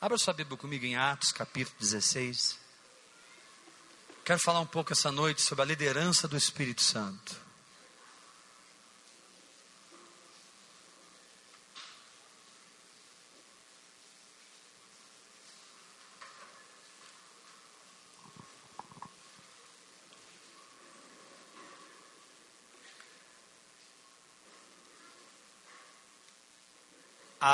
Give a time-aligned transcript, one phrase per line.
[0.00, 2.58] Abra sua Bíblia comigo em Atos, capítulo 16.
[4.24, 7.45] Quero falar um pouco essa noite sobre a liderança do Espírito Santo.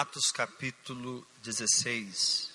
[0.03, 2.51] Atos capítulo 16,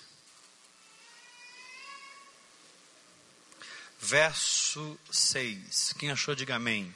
[3.98, 5.94] verso 6.
[5.98, 6.94] Quem achou, diga amém.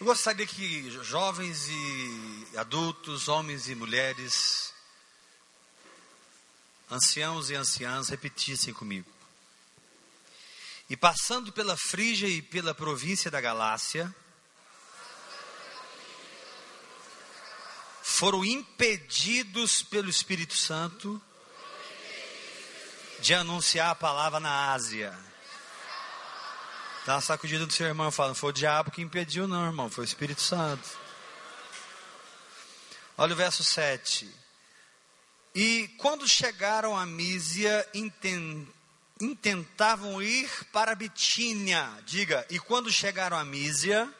[0.00, 4.74] Eu gostaria que jovens e adultos, homens e mulheres,
[6.90, 9.08] anciãos e anciãs repetissem comigo.
[10.90, 14.12] E passando pela Frígia e pela província da Galácia,
[18.18, 21.22] foram impedidos pelo Espírito Santo
[23.20, 25.16] de anunciar a palavra na Ásia.
[27.06, 29.88] Dá uma sacudida do seu irmão, fala, não foi o diabo que impediu, não, irmão,
[29.88, 30.98] foi o Espírito Santo.
[33.16, 34.28] Olha o verso 7.
[35.54, 37.88] E quando chegaram a Mísia,
[39.20, 41.88] intentavam ir para Bitínia.
[42.04, 44.12] Diga, e quando chegaram a Mísia,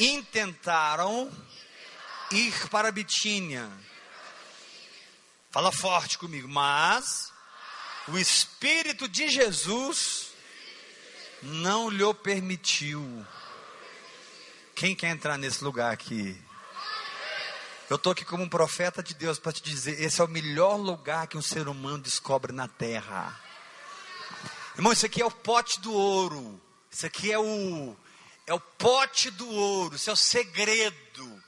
[0.00, 1.30] intentaram
[2.30, 3.70] ir para Bitínia.
[5.50, 6.48] Fala forte comigo.
[6.48, 7.32] Mas
[8.08, 10.28] o Espírito de Jesus
[11.42, 13.26] não lhe permitiu.
[14.74, 16.40] Quem quer entrar nesse lugar aqui?
[17.88, 20.76] Eu estou aqui como um profeta de Deus para te dizer: esse é o melhor
[20.76, 23.38] lugar que um ser humano descobre na terra.
[24.76, 26.60] Irmão, isso aqui é o pote do ouro.
[26.90, 27.96] Isso aqui é o,
[28.46, 29.96] é o pote do ouro.
[29.96, 31.42] Isso é o segredo.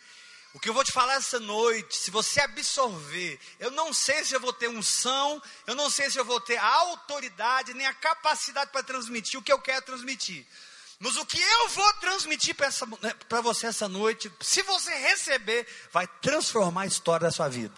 [0.54, 4.34] O que eu vou te falar essa noite, se você absorver, eu não sei se
[4.34, 7.94] eu vou ter unção, eu não sei se eu vou ter a autoridade, nem a
[7.94, 10.46] capacidade para transmitir o que eu quero transmitir.
[11.00, 12.68] Mas o que eu vou transmitir para
[13.00, 17.74] né, você essa noite, se você receber, vai transformar a história da sua vida.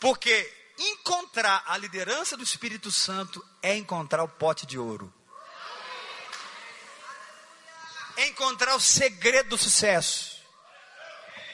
[0.00, 5.12] Porque encontrar a liderança do Espírito Santo é encontrar o pote de ouro
[8.18, 10.40] encontrar o segredo do sucesso,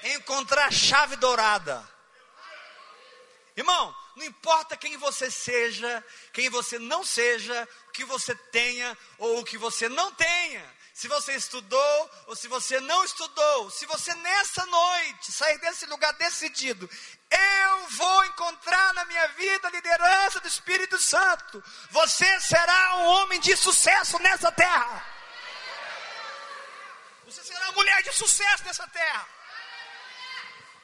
[0.03, 1.89] encontrar a chave dourada.
[3.57, 9.41] Irmão, não importa quem você seja, quem você não seja, o que você tenha ou
[9.41, 14.15] o que você não tenha, se você estudou ou se você não estudou, se você
[14.17, 16.89] nessa noite sair desse lugar decidido,
[17.31, 23.41] eu vou encontrar na minha vida a liderança do Espírito Santo, você será um homem
[23.41, 25.20] de sucesso nessa terra.
[27.75, 29.27] Mulher de sucesso nessa terra.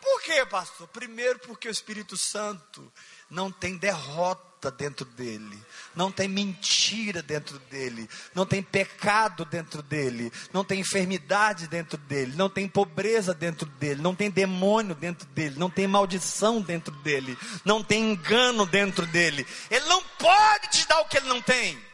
[0.01, 0.87] Por quê, pastor?
[0.89, 2.93] Primeiro, porque o Espírito Santo
[3.29, 5.61] não tem derrota dentro dele,
[5.95, 12.37] não tem mentira dentro dele, não tem pecado dentro dele, não tem enfermidade dentro dele,
[12.37, 17.37] não tem pobreza dentro dele, não tem demônio dentro dele, não tem maldição dentro dele,
[17.65, 19.47] não tem engano dentro dele.
[19.69, 21.85] Ele não pode te dar o que ele não tem.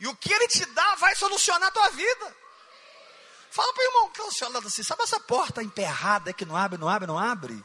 [0.00, 2.39] E o que ele te dá vai solucionar a tua vida.
[3.50, 6.78] Fala para o irmão que está ao assim, sabe essa porta emperrada que não abre,
[6.78, 7.64] não abre, não abre?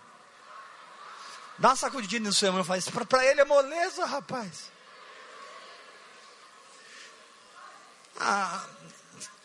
[1.60, 2.92] Dá uma sacudidinha no seu irmão e fala isso.
[2.92, 4.72] Para ele é moleza, rapaz.
[8.20, 8.66] Ah,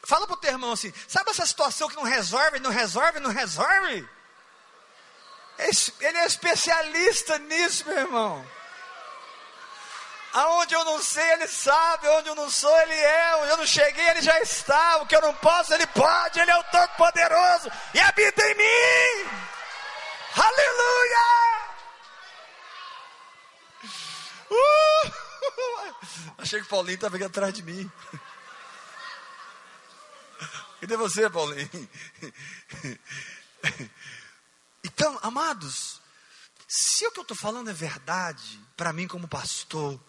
[0.02, 3.30] fala para o teu irmão assim, sabe essa situação que não resolve, não resolve, não
[3.30, 4.08] resolve?
[5.58, 8.46] Ele é especialista nisso, meu irmão.
[10.32, 12.08] Aonde eu não sei, Ele sabe.
[12.08, 13.36] Onde eu não sou, Ele é.
[13.36, 14.98] Onde eu não cheguei, Ele já está.
[14.98, 16.38] O que eu não posso, Ele pode.
[16.38, 19.30] Ele é o Todo-Poderoso e habita em mim.
[20.36, 21.70] Aleluia!
[24.50, 25.30] Uh!
[26.38, 27.90] Achei que o Paulinho estava aqui atrás de mim.
[30.80, 31.68] Cadê você, Paulinho?
[34.82, 36.00] Então, amados,
[36.66, 40.00] se o que eu estou falando é verdade, para mim como pastor,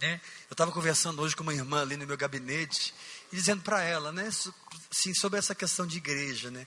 [0.00, 0.20] né?
[0.48, 2.94] Eu estava conversando hoje com uma irmã ali no meu gabinete
[3.32, 4.30] e dizendo para ela, né,
[4.90, 6.66] sim, sobre essa questão de igreja, né?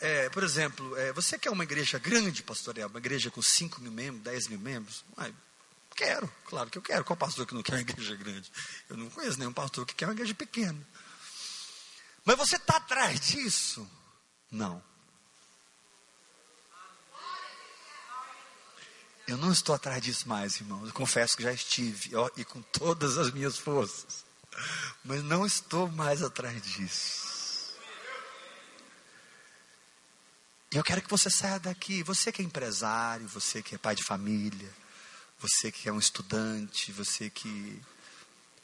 [0.00, 2.76] É, por exemplo, é, você quer uma igreja grande, pastor?
[2.78, 5.04] Uma igreja com 5 mil membros, 10 mil membros?
[5.94, 7.04] Quero, claro que eu quero.
[7.04, 8.52] Qual pastor que não quer uma igreja grande?
[8.90, 10.78] Eu não conheço nenhum pastor que quer uma igreja pequena.
[12.24, 13.88] Mas você está atrás disso?
[14.50, 14.82] Não.
[19.26, 20.86] Eu não estou atrás disso mais, irmãos.
[20.86, 24.24] Eu confesso que já estive, ó, e com todas as minhas forças.
[25.04, 27.76] Mas não estou mais atrás disso.
[30.70, 32.02] Eu quero que você saia daqui.
[32.02, 34.72] Você que é empresário, você que é pai de família,
[35.40, 37.82] você que é um estudante, você que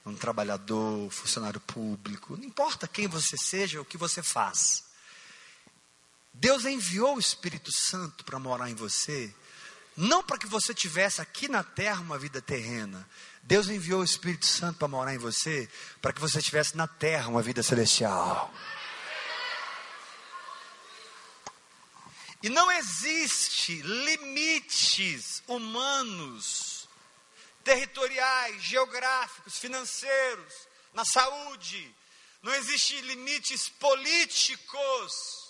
[0.05, 4.85] é um trabalhador, funcionário público, não importa quem você seja, o que você faz.
[6.35, 9.33] Deus enviou o Espírito Santo para morar em você,
[9.97, 13.09] não para que você tivesse aqui na terra uma vida terrena.
[13.43, 15.69] Deus enviou o Espírito Santo para morar em você,
[16.01, 18.53] para que você tivesse na terra uma vida celestial.
[22.43, 26.89] E não existe limites humanos,
[27.63, 30.55] territoriais, geográficos, financeiros,
[30.93, 31.95] na saúde.
[32.43, 35.43] Não existe limites políticos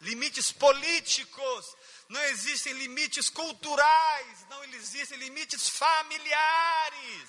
[0.00, 1.76] limites políticos,
[2.08, 7.28] não existem limites culturais, não existem limites familiares.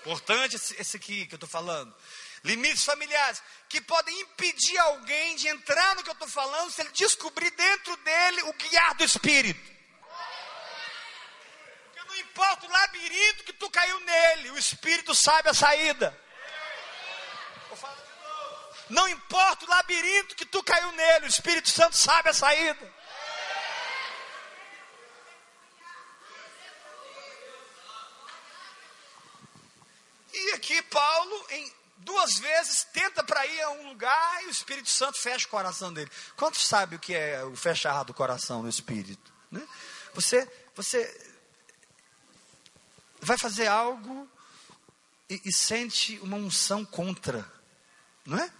[0.00, 1.92] Importante esse aqui que eu estou falando.
[2.44, 6.90] Limites familiares que podem impedir alguém de entrar no que eu estou falando se ele
[6.90, 9.60] descobrir dentro dele o guiar do Espírito.
[11.84, 16.16] Porque não importa o labirinto que tu caiu nele, o Espírito sabe a saída.
[18.88, 22.98] Não importa o labirinto que tu caiu nele, o Espírito Santo sabe a saída.
[30.32, 31.74] E aqui Paulo, em
[32.18, 35.92] duas vezes, tenta para ir a um lugar e o Espírito Santo fecha o coração
[35.92, 36.10] dele.
[36.36, 39.32] Quantos sabe o que é o fechar do coração no Espírito?
[39.50, 39.66] Né?
[40.14, 41.32] Você, você
[43.20, 44.28] vai fazer algo
[45.30, 47.48] e, e sente uma unção contra,
[48.26, 48.52] não é?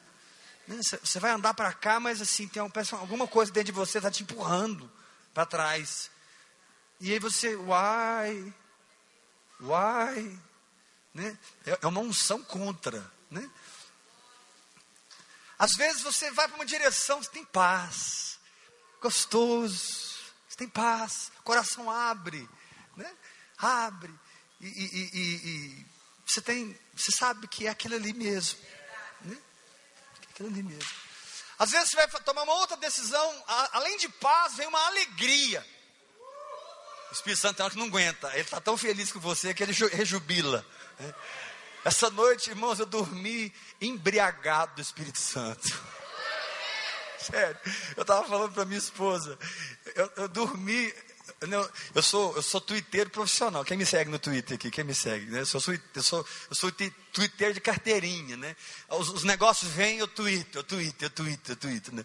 [0.68, 4.10] Né, você vai andar para cá, mas assim, tem alguma coisa dentro de você está
[4.10, 4.90] te empurrando
[5.34, 6.10] para trás.
[7.00, 8.54] E aí você, uai,
[9.62, 10.38] uai,
[11.12, 11.36] né?
[11.66, 13.50] É, é uma unção contra, né?
[15.58, 18.38] Às vezes você vai para uma direção, você tem paz,
[19.00, 20.14] gostoso,
[20.48, 22.48] você tem paz, coração abre,
[22.96, 23.16] né?
[23.58, 24.14] Abre,
[24.60, 25.86] e, e, e, e
[26.24, 28.58] você tem, você sabe que é aquilo ali mesmo.
[30.30, 30.90] Aquilo ali mesmo.
[31.58, 35.66] Às vezes você vai tomar uma outra decisão, além de paz, vem uma alegria.
[37.10, 38.30] O Espírito Santo é que não aguenta.
[38.32, 40.64] Ele está tão feliz com você que ele rejubila.
[41.00, 41.14] Né?
[41.88, 43.50] Essa noite, irmãos, eu dormi
[43.80, 45.66] embriagado do Espírito Santo.
[47.18, 47.58] Sério,
[47.96, 49.38] eu estava falando para minha esposa.
[49.94, 50.92] Eu, eu dormi
[51.94, 53.64] eu sou, eu sou twitteiro profissional.
[53.64, 54.70] Quem me segue no Twitter aqui?
[54.70, 55.30] Quem me segue?
[55.30, 55.40] Né?
[55.40, 55.62] Eu sou,
[55.94, 58.54] eu sou, eu sou twitteiro de carteirinha, né?
[58.90, 62.04] Os, os, negócios vêm, eu twito, eu twito, eu twito, eu twito, né?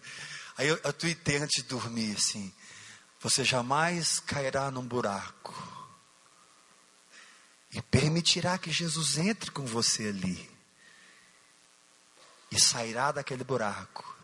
[0.56, 2.50] Aí eu, eu antes de dormir, assim.
[3.20, 5.83] Você jamais cairá num buraco.
[7.74, 10.48] E permitirá que Jesus entre com você ali.
[12.50, 14.14] E sairá daquele buraco.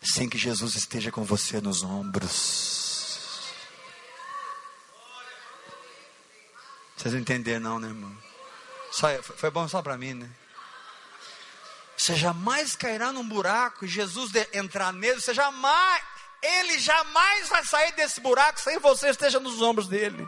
[0.00, 3.50] Sem que Jesus esteja com você nos ombros.
[6.96, 8.16] Vocês não entenderam, não, né, irmão?
[8.92, 10.30] Só, foi bom só para mim, né?
[11.96, 16.02] Você jamais cairá num buraco e Jesus entrar nele, você jamais,
[16.42, 20.26] ele jamais vai sair desse buraco sem você esteja nos ombros dele.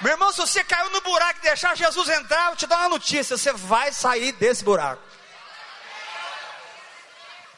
[0.00, 2.88] Meu irmão, se você caiu no buraco e deixar Jesus entrar, eu te dar uma
[2.88, 5.02] notícia: você vai sair desse buraco.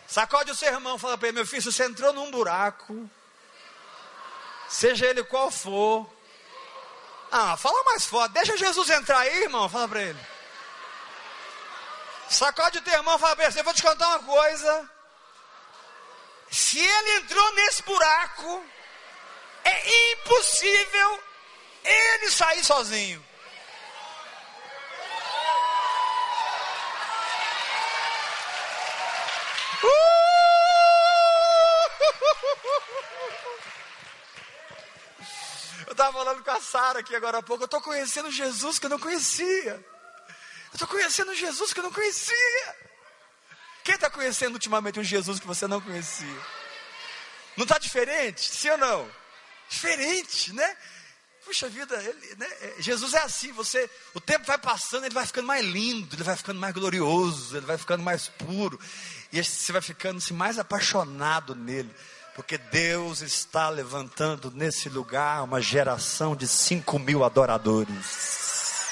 [0.06, 3.10] Sacode o seu irmão, fala para ele: meu filho, se você entrou num buraco,
[4.68, 6.08] seja ele qual for,
[7.30, 8.32] ah, fala mais forte.
[8.32, 9.68] Deixa Jesus entrar aí, irmão.
[9.68, 10.26] Fala para ele.
[12.28, 13.58] Sacode o teu irmão fala para ele.
[13.60, 14.90] Eu vou te contar uma coisa.
[16.50, 18.64] Se ele entrou nesse buraco,
[19.64, 21.22] é impossível
[21.86, 23.24] ele sair sozinho.
[35.86, 37.62] Eu estava falando com a Sara aqui agora há pouco.
[37.62, 39.72] Eu estou conhecendo Jesus que eu não conhecia.
[39.74, 42.76] Eu estou conhecendo Jesus que eu não conhecia.
[43.84, 46.40] Quem está conhecendo ultimamente um Jesus que você não conhecia?
[47.56, 48.42] Não está diferente?
[48.42, 49.10] Sim ou não?
[49.68, 50.76] Diferente, né?
[51.46, 52.46] Puxa vida, ele, né?
[52.60, 56.24] É, Jesus é assim, você, o tempo vai passando, ele vai ficando mais lindo, ele
[56.24, 58.80] vai ficando mais glorioso, ele vai ficando mais puro,
[59.32, 61.88] e você vai ficando assim, mais apaixonado nele.
[62.34, 68.88] Porque Deus está levantando nesse lugar uma geração de cinco mil adoradores.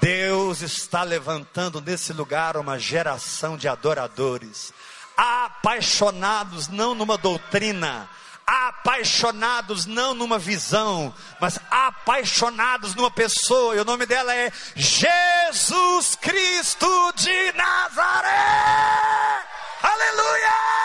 [0.00, 4.72] Deus está levantando nesse lugar uma geração de adoradores,
[5.16, 8.10] apaixonados não numa doutrina,
[8.52, 17.12] apaixonados não numa visão, mas apaixonados numa pessoa, e o nome dela é Jesus Cristo
[17.16, 19.42] de Nazaré.
[19.82, 20.81] Aleluia!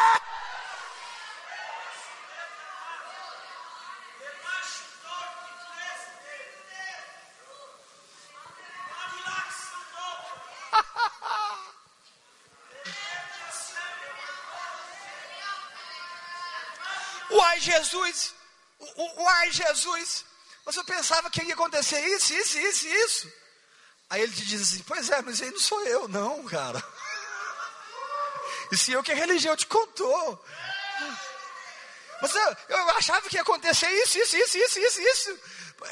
[17.29, 18.33] Uai, Jesus,
[19.17, 20.25] uai, Jesus,
[20.65, 23.33] você pensava que ia acontecer isso, isso, isso, isso.
[24.09, 26.81] Aí ele te diz assim: Pois é, mas aí não sou eu, não, cara.
[28.71, 30.43] Isso é o que a religião te contou.
[32.21, 35.39] Mas eu, eu, achava que ia acontecer isso, isso, isso, isso, isso, isso.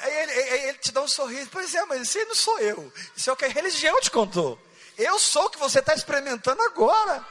[0.02, 1.50] Aí ele, aí ele te dá um sorriso.
[1.52, 2.92] Pois é, mas isso aí não sou eu.
[3.16, 4.60] Isso é o que a religião te contou.
[4.98, 7.26] Eu sou o que você está experimentando agora.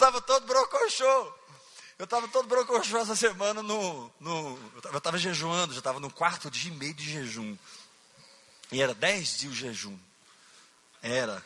[0.00, 1.34] Estava todo brocochô.
[1.98, 4.10] Eu estava todo brocochô essa semana no.
[4.18, 7.56] no eu estava jejuando, já estava no quarto dia e meio de jejum.
[8.72, 9.98] E era dez dias o jejum.
[11.02, 11.44] Era.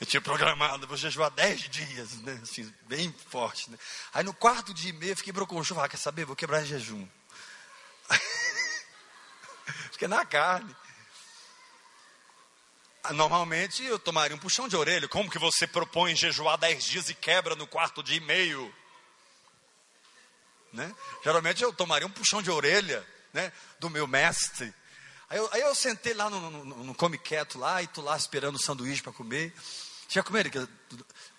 [0.00, 2.40] Eu tinha programado, vou jejuar dez dias, né?
[2.42, 3.78] Assim, bem forte, né?
[4.14, 6.24] Aí no quarto dia e meio eu fiquei brocochô, falei, ah, quer saber?
[6.24, 7.06] Vou quebrar jejum.
[9.92, 10.74] Fiquei na carne.
[13.10, 15.08] Normalmente eu tomaria um puxão de orelha.
[15.08, 18.72] Como que você propõe jejuar dez dias e quebra no quarto dia e meio?
[20.72, 20.94] Né?
[21.24, 24.72] Geralmente eu tomaria um puxão de orelha né, do meu mestre.
[25.28, 28.16] Aí eu, aí eu sentei lá no, no, no, Come Quieto lá e tô lá
[28.16, 29.52] esperando o sanduíche para comer.
[30.08, 30.68] Já comeram aquele,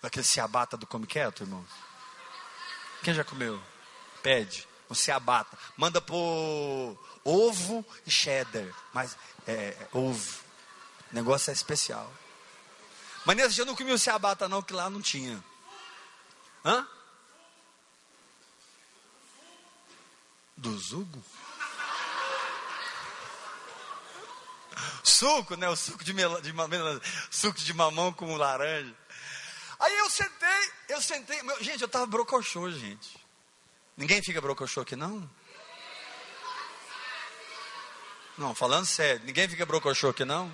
[0.02, 1.66] aquele ciabata do Come Quieto, irmão?
[3.04, 3.62] Quem já comeu?
[4.22, 4.68] Pede.
[4.90, 5.58] Um ciabata.
[5.78, 8.68] Manda por ovo e cheddar.
[8.94, 9.18] Mas
[9.48, 10.44] é, é ovo.
[11.14, 12.12] O negócio é especial.
[13.24, 15.42] Mas nesse dia eu não comi o ciabata não, que lá não tinha.
[16.66, 16.88] Hã?
[20.58, 21.24] Do zugo?
[25.04, 25.70] Suco, né?
[25.70, 26.52] O suco de, mel, de,
[27.30, 28.96] suco de mamão com laranja.
[29.80, 31.44] Aí eu sentei, eu sentei.
[31.44, 33.24] Meu, gente, eu tava brocochô, gente.
[33.96, 35.30] Ninguém fica brocochô aqui, não?
[38.36, 40.52] Não, falando sério, ninguém fica brocochô aqui, não?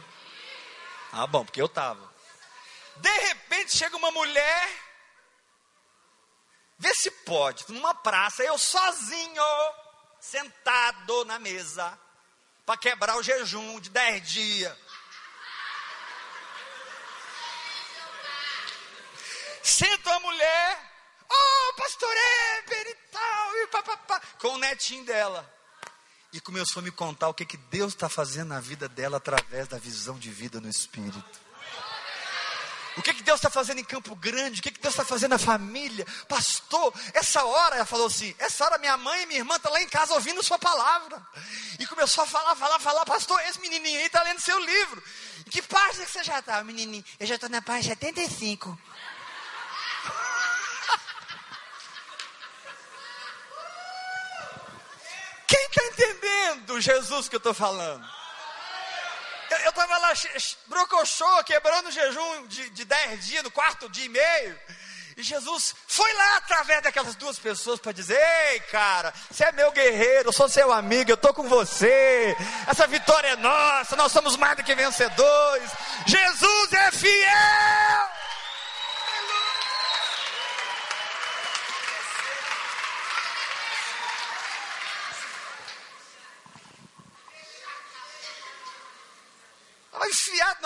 [1.12, 2.08] Ah, bom, porque eu estava.
[2.98, 4.84] De repente chega uma mulher,
[6.78, 9.44] vê se pode, numa praça, eu sozinho,
[10.20, 11.98] sentado na mesa,
[12.66, 14.78] para quebrar o jejum de dez dias.
[19.64, 20.92] Senta a mulher,
[21.30, 22.14] oh, pastor
[22.58, 25.59] Eber e tal, e papapá, com o netinho dela
[26.32, 29.68] e começou a me contar o que, que Deus está fazendo na vida dela através
[29.68, 31.24] da visão de vida no Espírito.
[32.98, 34.60] O que, que Deus está fazendo em Campo Grande?
[34.60, 36.06] O que, que Deus está fazendo na família?
[36.28, 39.82] Pastor, essa hora, ela falou assim: essa hora minha mãe e minha irmã estão lá
[39.82, 41.26] em casa ouvindo Sua palavra.
[41.80, 45.02] E começou a falar, falar, falar: Pastor, esse menininho aí está lendo seu livro.
[45.48, 47.06] Em que página que você já está, menininho?
[47.18, 48.78] Eu já estou na página 75.
[55.48, 56.19] Quem está entendendo
[56.82, 58.06] Jesus que eu estou falando?
[59.64, 60.14] Eu estava lá,
[60.68, 64.60] brocochô, quebrando o jejum de, de dez dias, no quarto dia e meio.
[65.20, 68.18] E Jesus foi lá através daquelas duas pessoas para dizer:
[68.52, 72.38] Ei, cara, você é meu guerreiro, eu sou seu amigo, eu estou com você.
[72.66, 75.72] Essa vitória é nossa, nós somos mais do que vencedores.
[76.06, 78.09] Jesus é fiel.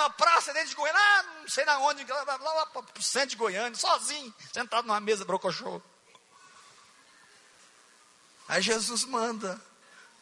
[0.04, 3.02] Na praça dentro de Goiânia, ah, não sei na onde, lá, lá, lá para o
[3.02, 5.82] centro de Goiânia, sozinho, sentado numa mesa brocochô.
[8.48, 9.60] Aí Jesus manda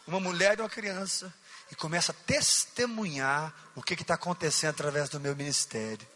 [0.06, 1.34] uma mulher e uma criança
[1.72, 6.08] e começa a testemunhar o que está acontecendo através do meu ministério.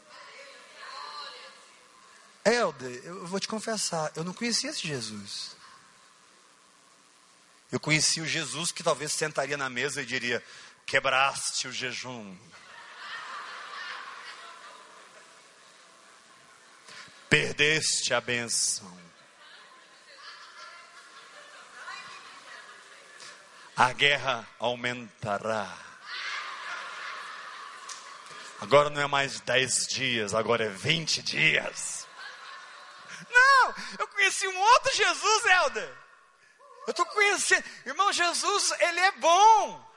[2.44, 5.56] Helder, eu vou te confessar, eu não conhecia esse Jesus.
[7.72, 10.44] Eu conheci o Jesus que talvez sentaria na mesa e diria:
[10.86, 12.38] quebraste o jejum,
[17.36, 18.98] perdeste a benção.
[23.76, 25.70] A guerra aumentará.
[28.62, 32.08] Agora não é mais dez dias, agora é vinte dias.
[33.30, 35.94] Não, eu conheci um outro Jesus, Helder.
[36.88, 37.66] Eu estou conhecendo.
[37.86, 39.94] Irmão, Jesus, ele é bom.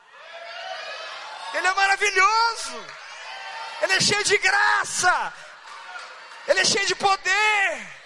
[1.55, 2.85] Ele é maravilhoso.
[3.83, 5.48] Ele é cheio de graça.
[6.49, 7.99] Ele é cheio de poder.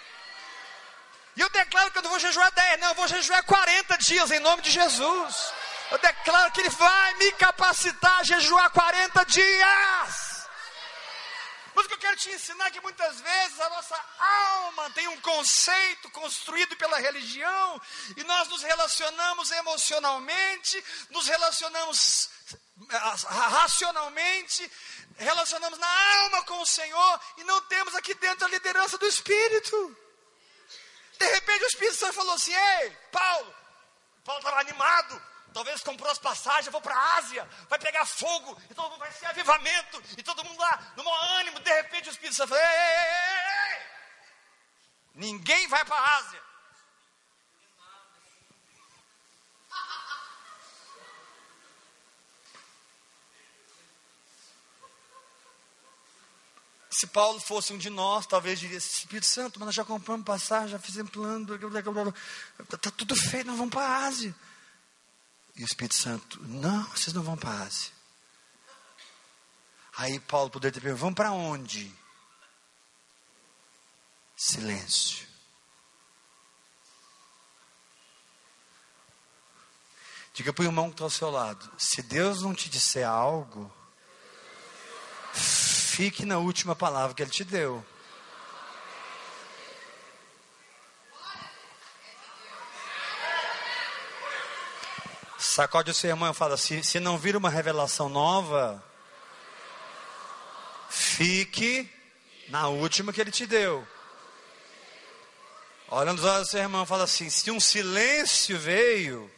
[1.37, 4.31] E eu declaro que eu não vou jejuar 10, não, eu vou jejuar 40 dias
[4.31, 5.53] em nome de Jesus.
[5.91, 10.33] Eu declaro que Ele vai me capacitar a jejuar 40 dias.
[11.75, 15.09] Mas o que eu quero te ensinar é que muitas vezes a nossa alma tem
[15.09, 17.81] um conceito construído pela religião
[18.15, 22.29] e nós nos relacionamos emocionalmente, nos relacionamos
[22.91, 24.71] eh, racionalmente,
[25.17, 29.97] relacionamos na alma com o Senhor e não temos aqui dentro a liderança do Espírito.
[31.19, 33.55] De repente o Espírito Santo falou assim: Ei, Paulo,
[34.25, 38.75] Paulo estava animado, Talvez comprou as passagens, vou para a Ásia, vai pegar fogo, e
[38.75, 42.13] todo mundo vai ser avivamento, e todo mundo lá, no maior ânimo, de repente o
[42.13, 43.83] Espírito Santo fala, ei, ei, ei, ei.
[45.15, 46.43] Ninguém vai para a Ásia.
[56.93, 60.69] Se Paulo fosse um de nós, talvez diria: Espírito Santo, mas nós já compramos passagem,
[60.69, 61.49] já fizemos plano,
[62.71, 64.35] está tudo feito, nós vamos para a Ásia.
[65.57, 67.91] E o Espírito Santo, não, vocês não vão para a Ásia.
[69.97, 71.95] Aí Paulo poderia ter perguntado, vamos para onde?
[74.37, 75.27] Silêncio.
[80.35, 83.73] Diga para o irmão que está ao seu lado: se Deus não te disser algo,
[85.93, 87.85] fique na última palavra que Ele te deu.
[95.37, 98.83] Sacode o seu irmão e fala: se, se não vir uma revelação nova,
[100.89, 101.91] fique
[102.49, 103.87] na última que ele te deu.
[105.89, 109.31] Olha nos olhos do seu irmão e fala assim: se um silêncio veio,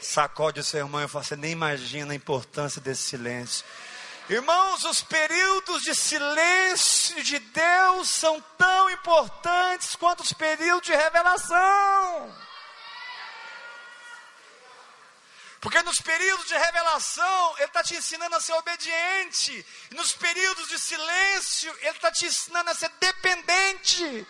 [0.00, 3.64] sacode o seu irmão e fala: você nem imagina a importância desse silêncio.
[4.28, 12.42] Irmãos, os períodos de silêncio de Deus são tão importantes quanto os períodos de revelação.
[15.60, 19.66] Porque nos períodos de revelação, Ele está te ensinando a ser obediente.
[19.90, 24.26] E nos períodos de silêncio, Ele está te ensinando a ser dependente.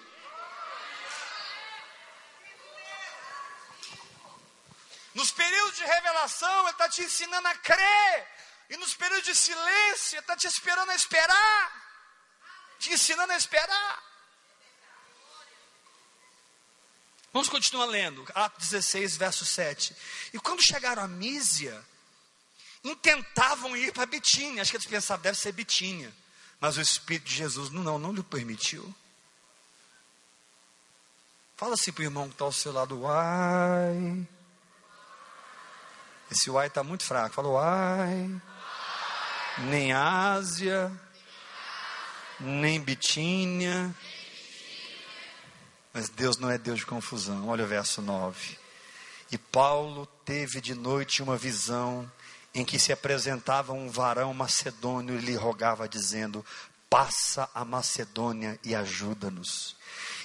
[5.15, 8.29] Nos períodos de revelação, Ele está te ensinando a crer.
[8.71, 11.83] E nos períodos de silêncio, está te esperando a esperar.
[12.79, 14.03] Te ensinando a esperar.
[17.33, 19.97] Vamos continuar lendo, Atos 16, verso 7.
[20.35, 21.83] E quando chegaram a Mísia,
[22.85, 24.63] intentavam ir para Bitínia.
[24.63, 26.13] Acho que eles pensavam, deve ser Bitínia.
[26.61, 28.95] Mas o Espírito de Jesus não, não, não lhe permitiu.
[31.57, 34.27] Fala assim para o irmão que está ao seu lado, uai.
[36.33, 37.35] Esse uai está muito fraco.
[37.35, 38.43] Fala, uai.
[39.59, 40.91] Nem Ásia,
[42.41, 43.95] nem Bitínia
[45.93, 47.49] mas Deus não é Deus de confusão.
[47.49, 48.59] Olha o verso 9.
[49.31, 52.11] E Paulo teve de noite uma visão
[52.55, 56.45] em que se apresentava um varão macedônio e lhe rogava, dizendo:
[56.89, 59.77] Passa a Macedônia e ajuda-nos.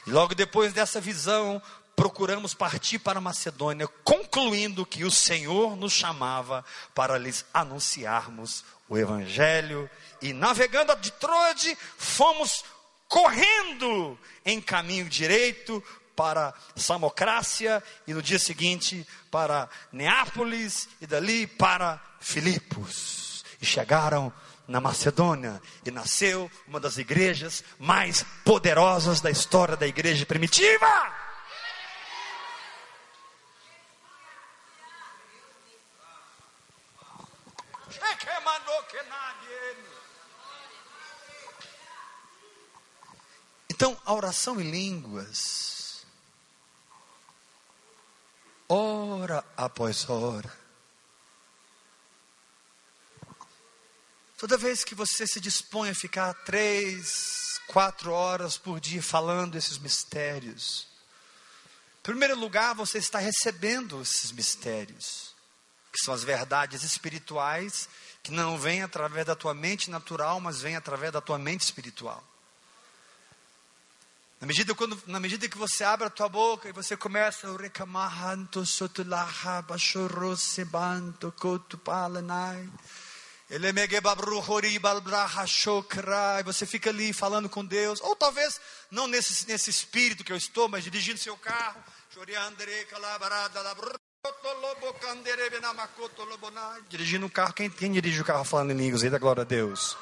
[0.05, 1.61] E logo depois dessa visão,
[1.97, 9.89] procuramos partir para Macedônia, concluindo que o Senhor nos chamava para lhes anunciarmos o Evangelho.
[10.21, 12.63] E navegando de Troade, fomos
[13.07, 15.83] correndo em caminho direito
[16.15, 23.43] para Samocrácia e no dia seguinte para Neápolis e dali para Filipos.
[23.59, 24.31] E chegaram
[24.67, 31.16] na Macedônia e nasceu uma das igrejas mais poderosas da história da igreja primitiva.
[43.77, 46.03] Então, a oração em línguas,
[48.67, 50.51] hora após hora,
[54.35, 59.77] toda vez que você se dispõe a ficar três, quatro horas por dia falando esses
[59.77, 60.87] mistérios,
[61.99, 65.35] em primeiro lugar, você está recebendo esses mistérios,
[65.93, 67.87] que são as verdades espirituais,
[68.23, 72.27] que não vêm através da tua mente natural, mas vêm através da tua mente espiritual.
[74.39, 77.47] Na medida, quando, na medida que você abre a tua boca e você começa
[86.41, 88.59] e você fica ali falando com Deus, ou talvez
[88.91, 91.81] não nesse, nesse espírito que eu estou, mas dirigindo seu carro,
[96.89, 99.01] Dirigindo um carro, quem, quem dirige o carro falando em línguas?
[99.01, 99.97] Da glória a Deus?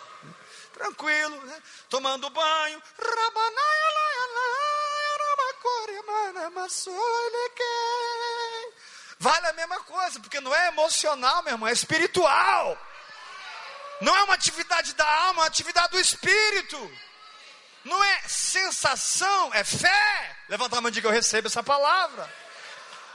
[0.75, 1.63] Tranquilo, né?
[1.89, 2.83] tomando banho.
[9.17, 12.77] Vale a mesma coisa, porque não é emocional, meu irmão, é espiritual.
[14.01, 16.91] Não é uma atividade da alma, é uma atividade do espírito.
[17.85, 20.37] Não é sensação, é fé.
[20.49, 22.29] Levanta a mão e diga: Eu recebo essa palavra.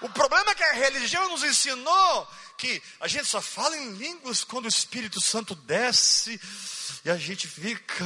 [0.00, 4.44] O problema é que a religião nos ensinou que a gente só fala em línguas
[4.44, 6.40] quando o Espírito Santo desce
[7.04, 8.04] e a gente fica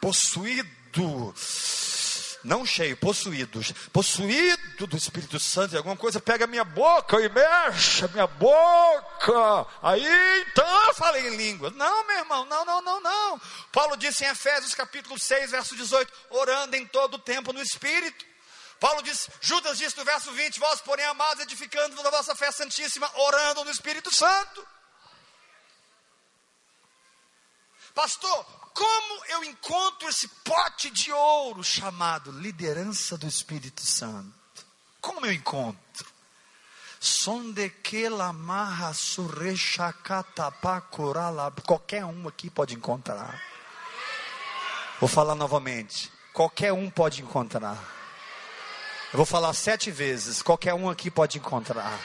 [0.00, 1.34] possuído
[2.46, 3.60] não cheio, possuído,
[3.92, 9.66] possuído do Espírito Santo e alguma coisa pega minha boca e mexe a minha boca.
[9.82, 11.70] Aí então eu falei em língua.
[11.70, 13.40] Não, meu irmão, não, não, não, não.
[13.72, 18.24] Paulo disse em Efésios capítulo 6, verso 18: orando em todo o tempo no Espírito.
[18.78, 23.10] Paulo diz, Judas disse no verso 20: Vós, porém, amados, edificando da vossa fé santíssima,
[23.16, 24.75] orando no Espírito Santo.
[27.96, 34.34] Pastor, como eu encontro esse pote de ouro chamado liderança do Espírito Santo?
[35.00, 36.04] Como eu encontro?
[37.00, 41.50] Sondequelamarra surrechacatapacurala.
[41.64, 43.42] Qualquer um aqui pode encontrar.
[45.00, 46.12] Vou falar novamente.
[46.34, 47.82] Qualquer um pode encontrar.
[49.10, 50.42] Eu vou falar sete vezes.
[50.42, 51.98] Qualquer um aqui pode encontrar.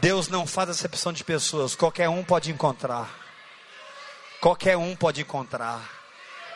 [0.00, 1.74] Deus não faz acepção de pessoas.
[1.74, 3.23] Qualquer um pode encontrar.
[4.44, 5.80] Qualquer um pode encontrar.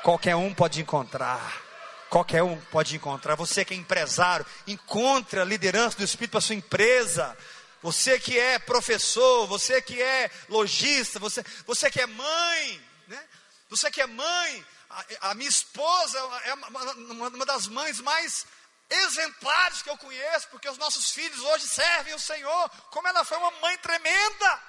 [0.03, 1.63] Qualquer um pode encontrar.
[2.11, 3.35] Qualquer um pode encontrar.
[3.37, 7.35] Você que é empresário, encontre a liderança do Espírito para sua empresa.
[7.83, 13.25] Você que é professor, você que é lojista, você, você que é mãe, né?
[13.71, 18.45] Você que é mãe, a, a minha esposa é uma, uma das mães mais
[18.91, 22.71] exemplares que eu conheço, porque os nossos filhos hoje servem o Senhor.
[22.91, 24.61] Como ela foi uma mãe tremenda.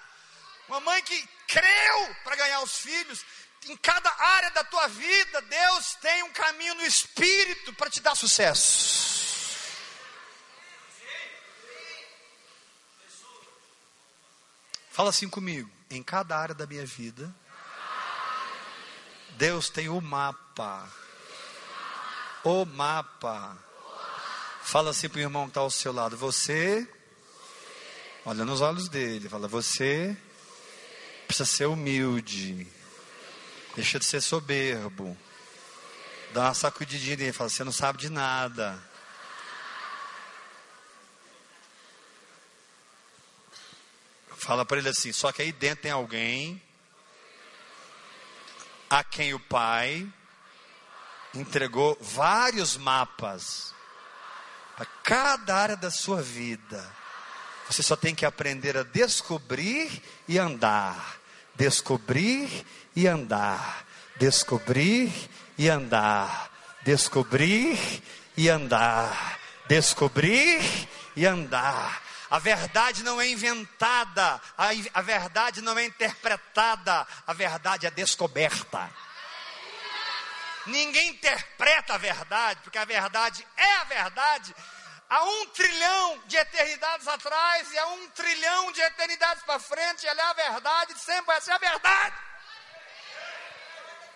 [0.69, 3.25] Uma mãe que creu para ganhar os filhos.
[3.65, 8.15] Em cada área da tua vida, Deus tem um caminho no espírito para te dar
[8.15, 9.09] sucesso.
[14.91, 15.69] Fala assim comigo.
[15.89, 17.33] Em cada área da minha vida,
[19.31, 20.87] Deus tem o mapa.
[22.43, 23.57] O mapa.
[24.61, 26.15] Fala assim para o irmão que está ao seu lado.
[26.15, 26.87] Você,
[28.23, 30.15] olha nos olhos dele, fala: Você
[31.29, 32.65] Precisa ser humilde.
[33.75, 35.15] Deixa de ser soberbo.
[36.33, 38.81] Dá uma sacudidinha e fala: Você não sabe de nada.
[44.37, 46.59] Fala para ele assim: Só que aí dentro tem alguém
[48.89, 50.11] a quem o pai
[51.31, 53.75] entregou vários mapas
[54.75, 56.91] para cada área da sua vida.
[57.69, 61.18] Você só tem que aprender a descobrir e andar
[61.55, 63.85] descobrir e andar,
[64.17, 65.11] descobrir
[65.57, 66.51] e andar,
[66.83, 68.03] descobrir
[68.35, 72.01] e andar, descobrir e andar.
[72.29, 78.89] A verdade não é inventada, a, a verdade não é interpretada, a verdade é descoberta.
[80.67, 84.55] Ninguém interpreta a verdade, porque a verdade é a verdade,
[85.09, 90.21] há um trilhão de eternidades atrás e há um trilhão de eternidades para frente, ela
[90.21, 92.15] é a verdade, sempre vai ser a verdade.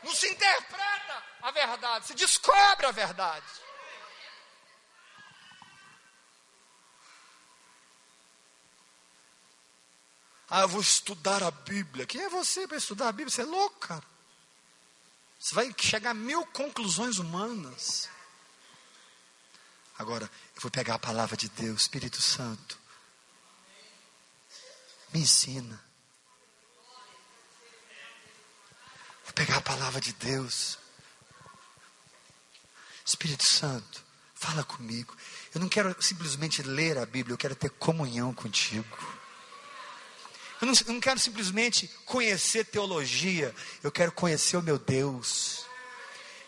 [0.04, 3.64] Não se interpreta a verdade, se descobre a verdade.
[10.50, 12.06] Ah, eu vou estudar a Bíblia.
[12.06, 13.32] Quem é você para estudar a Bíblia?
[13.32, 14.04] Você é louco, cara.
[15.40, 18.08] Você vai chegar a mil conclusões humanas.
[20.04, 22.78] Agora, eu vou pegar a palavra de Deus, Espírito Santo.
[25.14, 25.82] Me ensina.
[29.24, 30.78] Vou pegar a palavra de Deus.
[33.06, 34.04] Espírito Santo,
[34.36, 35.16] fala comigo.
[35.56, 38.98] Eu não quero simplesmente ler a Bíblia, eu quero ter comunhão contigo.
[40.60, 45.66] Eu não, não quero simplesmente conhecer teologia, eu quero conhecer o meu Deus.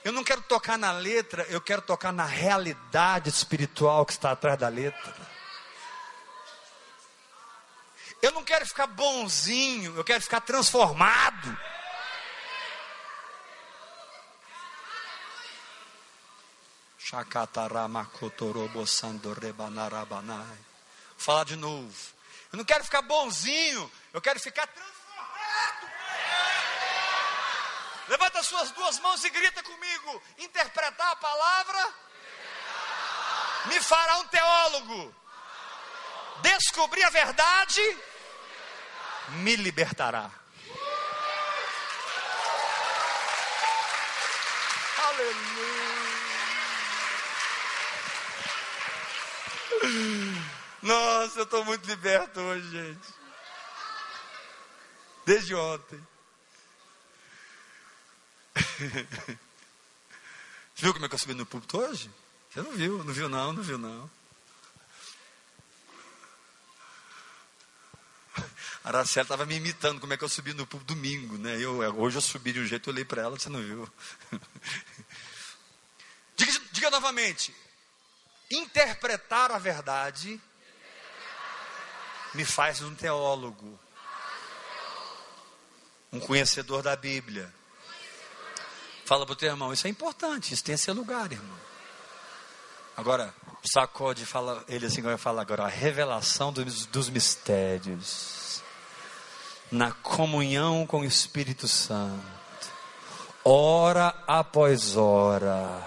[0.06, 4.56] Eu não quero tocar na letra, eu quero tocar na realidade espiritual que está atrás
[4.56, 5.16] da letra.
[8.22, 11.58] Eu não quero ficar bonzinho, eu quero ficar transformado.
[21.16, 21.96] Vou falar de novo.
[22.52, 25.05] Eu não quero ficar bonzinho, eu quero ficar transformado.
[28.08, 30.24] Levanta suas duas mãos e grita comigo.
[30.38, 31.94] Interpretar a palavra.
[33.66, 35.16] me fará um teólogo.
[36.42, 37.82] Descobrir a verdade
[39.30, 40.30] me libertará.
[44.98, 45.86] Aleluia.
[50.82, 53.14] Nossa, eu estou muito liberto hoje, gente.
[55.26, 56.06] Desde ontem.
[60.76, 62.12] Você viu como é que eu subi no púlpito hoje?
[62.50, 64.10] Você não viu, não viu não, não viu não.
[68.84, 71.58] A Araceli estava me imitando como é que eu subi no púlpito domingo, né?
[71.60, 73.90] Eu, hoje eu subi de um jeito, eu olhei para ela, você não viu.
[76.38, 77.56] Diga, diga novamente.
[78.52, 80.40] Interpretar a verdade
[82.34, 83.80] me faz um teólogo,
[86.12, 87.52] um conhecedor da Bíblia.
[89.06, 91.58] Fala para o teu irmão, isso é importante, isso tem seu lugar, irmão.
[92.98, 98.64] Agora, sacode, fala, ele assim vai falar agora, a revelação dos, dos mistérios,
[99.72, 102.24] na comunhão com o Espírito Santo,
[103.44, 105.86] hora após hora,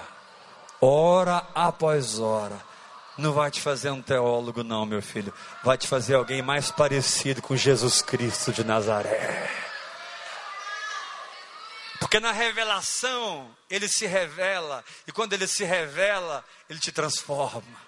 [0.80, 2.68] hora após hora,
[3.16, 5.34] não vai te fazer um teólogo, não, meu filho.
[5.64, 9.67] Vai te fazer alguém mais parecido com Jesus Cristo de Nazaré.
[12.08, 17.86] Porque na revelação, ele se revela, e quando ele se revela, ele te transforma.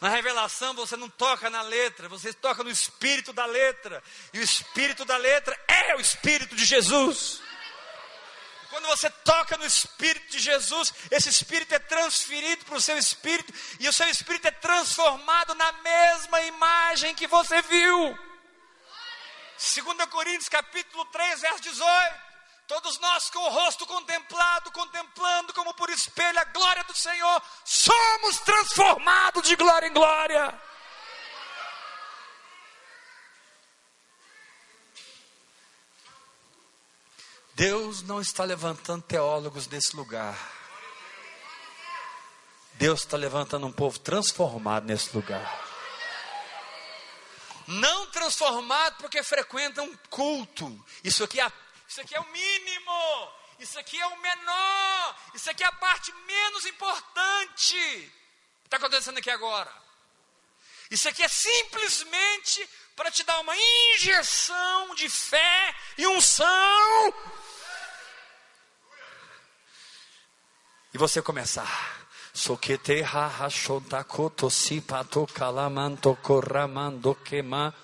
[0.00, 4.42] Na revelação você não toca na letra, você toca no espírito da letra, e o
[4.42, 7.42] espírito da letra é o espírito de Jesus.
[8.70, 13.52] Quando você toca no Espírito de Jesus, esse Espírito é transferido para o seu Espírito,
[13.80, 18.27] e o seu Espírito é transformado na mesma imagem que você viu.
[19.58, 22.28] 2 Coríntios capítulo 3, verso 18.
[22.68, 28.38] Todos nós com o rosto contemplado, contemplando como por espelho a glória do Senhor, somos
[28.40, 30.60] transformados de glória em glória.
[37.54, 40.38] Deus não está levantando teólogos nesse lugar.
[42.74, 45.66] Deus está levantando um povo transformado nesse lugar.
[47.66, 50.84] Não transformado porque frequenta um culto.
[51.02, 51.50] Isso aqui, é,
[51.88, 53.32] isso aqui é o mínimo.
[53.58, 55.16] Isso aqui é o menor.
[55.34, 58.12] Isso aqui é a parte menos importante.
[58.64, 59.72] Está acontecendo aqui agora.
[60.90, 67.14] Isso aqui é simplesmente para te dar uma injeção de fé e unção
[70.92, 72.08] e você começar.
[72.32, 76.16] Sokete ha ha shontakoto sipato kalamanto
[77.24, 77.74] kema.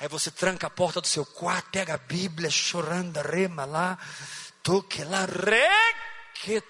[0.00, 3.98] Aí você tranca a porta do seu quarto, pega a Bíblia, chorando, rema lá.
[4.62, 6.66] Toque lá, requete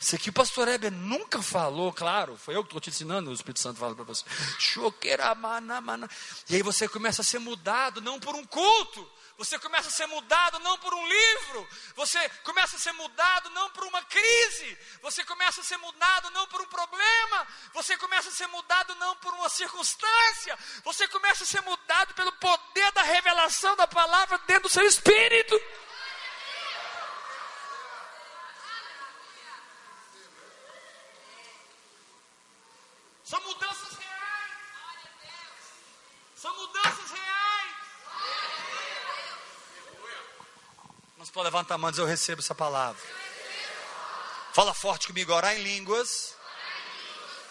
[0.00, 3.34] isso aqui o pastor Heber nunca falou, claro, foi eu que estou te ensinando, o
[3.34, 4.24] Espírito Santo fala para você.
[6.48, 9.06] E aí você começa a ser mudado, não por um culto,
[9.42, 13.68] você começa a ser mudado não por um livro, você começa a ser mudado não
[13.70, 18.32] por uma crise, você começa a ser mudado não por um problema, você começa a
[18.32, 23.74] ser mudado não por uma circunstância, você começa a ser mudado pelo poder da revelação
[23.74, 25.60] da palavra dentro do seu espírito.
[33.24, 34.52] São mudanças reais.
[36.36, 37.32] São mudanças reais.
[41.52, 43.02] Levantar a mão e dizer, eu recebo essa palavra.
[44.54, 46.34] Fala forte comigo, orar em línguas.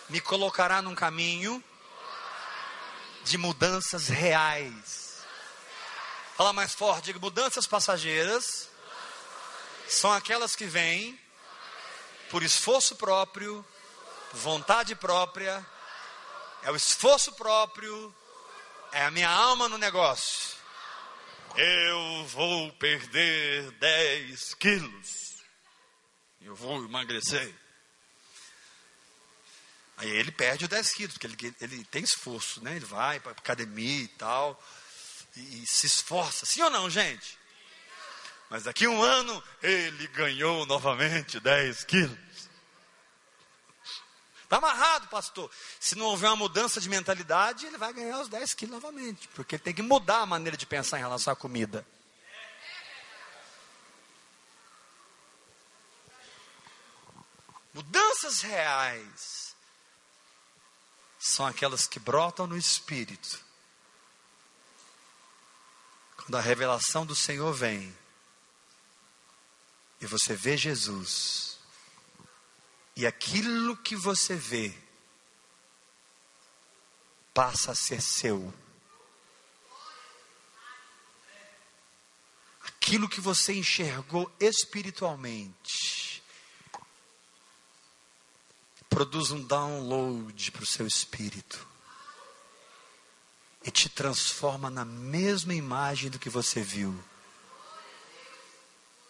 [0.09, 1.63] Me colocará num caminho
[3.23, 5.19] de mudanças reais.
[6.35, 8.69] Fala mais forte, diga, mudanças passageiras
[9.87, 11.19] são aquelas que vêm
[12.31, 13.63] por esforço próprio
[14.33, 15.63] vontade própria,
[16.63, 18.15] é o esforço próprio,
[18.91, 20.60] é a minha alma no negócio.
[21.55, 25.35] Eu vou perder 10 quilos.
[26.41, 27.53] Eu vou emagrecer.
[29.97, 32.75] Aí ele perde os 10 quilos, porque ele, ele tem esforço, né?
[32.75, 34.61] Ele vai para academia e tal,
[35.35, 36.45] e, e se esforça.
[36.45, 37.37] Sim ou não, gente?
[38.49, 42.17] Mas daqui a um ano ele ganhou novamente 10 quilos.
[44.51, 45.49] Está amarrado, pastor.
[45.79, 49.29] Se não houver uma mudança de mentalidade, ele vai ganhar os 10 quilos novamente.
[49.29, 51.87] Porque ele tem que mudar a maneira de pensar em relação à comida.
[57.73, 59.55] Mudanças reais
[61.17, 63.39] são aquelas que brotam no espírito
[66.17, 67.97] Quando a revelação do Senhor vem
[70.01, 71.50] e você vê Jesus,
[72.95, 74.73] e aquilo que você vê
[77.33, 78.53] passa a ser seu.
[82.63, 86.21] Aquilo que você enxergou espiritualmente
[88.89, 91.65] produz um download para o seu espírito
[93.63, 97.01] e te transforma na mesma imagem do que você viu.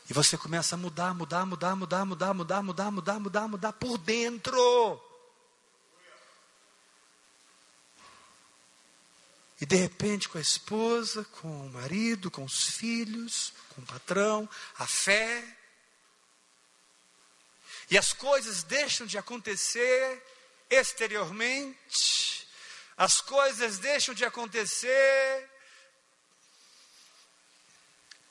[0.10, 3.98] E você começa a mudar, mudar, mudar, mudar, mudar, mudar, mudar, mudar, mudar, mudar por
[3.98, 5.02] dentro.
[9.62, 14.50] E de repente, com a esposa, com o marido, com os filhos, com o patrão,
[14.80, 15.58] a fé.
[17.92, 20.24] E as coisas deixam de acontecer
[20.68, 22.48] exteriormente,
[22.98, 25.51] as coisas deixam de acontecer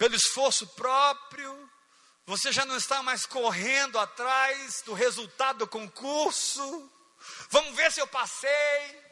[0.00, 1.70] pelo esforço próprio,
[2.24, 6.90] você já não está mais correndo atrás do resultado do concurso.
[7.50, 9.04] Vamos ver se eu passei.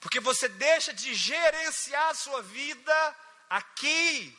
[0.00, 3.16] Porque você deixa de gerenciar a sua vida
[3.48, 4.36] aqui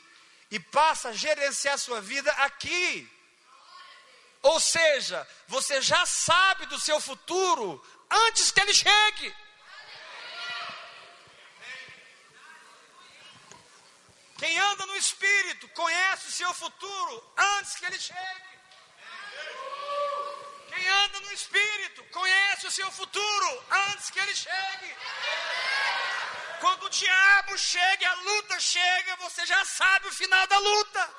[0.50, 3.10] e passa a gerenciar a sua vida aqui.
[4.42, 9.34] Ou seja, você já sabe do seu futuro antes que ele chegue.
[14.42, 18.54] Quem anda no Espírito conhece o seu futuro antes que ele chegue.
[20.70, 24.96] Quem anda no Espírito conhece o seu futuro antes que ele chegue.
[26.60, 31.16] Quando o diabo chega, a luta chega, você já sabe o final da luta.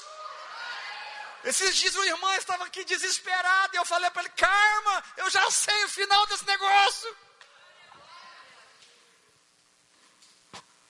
[1.45, 5.49] Esses dias o irmão estava aqui desesperado e eu falei para ele: Karma, eu já
[5.49, 7.17] sei o final desse negócio.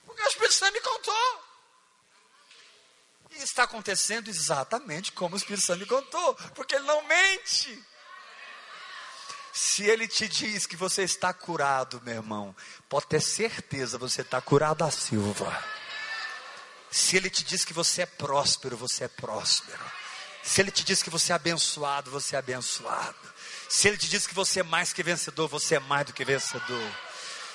[0.03, 1.52] Porque o Espírito Santo me contou.
[3.41, 7.83] Está acontecendo exatamente como o Espírito Santo me contou, porque ele não mente.
[9.53, 12.55] Se ele te diz que você está curado, meu irmão,
[12.89, 15.63] pode ter certeza, você está curado a Silva.
[16.89, 19.83] Se ele te diz que você é próspero, você é próspero.
[20.43, 23.15] Se ele te diz que você é abençoado, você é abençoado.
[23.69, 26.25] Se ele te diz que você é mais que vencedor, você é mais do que
[26.25, 26.91] vencedor.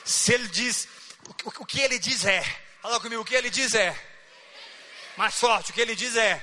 [0.05, 0.89] Se ele diz,
[1.45, 2.43] o, o que ele diz é,
[2.81, 3.95] fala comigo, o que ele diz é,
[5.19, 6.41] mais forte, o que ele diz é: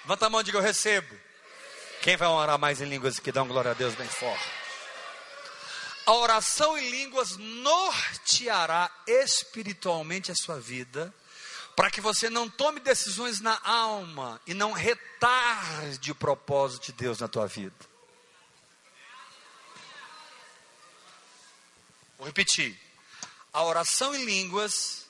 [0.00, 1.14] Levanta a mão e diga: Eu recebo.
[2.00, 4.50] Quem vai orar mais em línguas que dão glória a Deus bem forte?
[6.06, 11.14] A oração em línguas norteará espiritualmente a sua vida,
[11.76, 17.20] para que você não tome decisões na alma e não retarde o propósito de Deus
[17.20, 17.76] na tua vida.
[22.16, 22.80] Vou repetir.
[23.52, 25.01] A oração em línguas